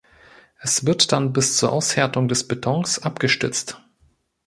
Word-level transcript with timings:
Es 0.57 0.87
wird 0.87 1.11
dann 1.11 1.31
bis 1.31 1.57
zur 1.57 1.71
Aushärtung 1.71 2.27
des 2.27 2.47
Betons 2.47 2.97
abgestützt. 3.03 3.79